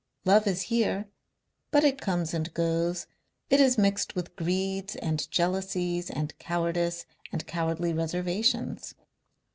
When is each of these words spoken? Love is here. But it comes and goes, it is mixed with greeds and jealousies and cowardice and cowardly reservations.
Love 0.25 0.47
is 0.47 0.63
here. 0.63 1.05
But 1.69 1.83
it 1.83 2.01
comes 2.01 2.33
and 2.33 2.51
goes, 2.55 3.05
it 3.51 3.59
is 3.61 3.77
mixed 3.77 4.15
with 4.15 4.35
greeds 4.35 4.95
and 4.95 5.29
jealousies 5.29 6.09
and 6.09 6.35
cowardice 6.39 7.05
and 7.31 7.45
cowardly 7.45 7.93
reservations. 7.93 8.95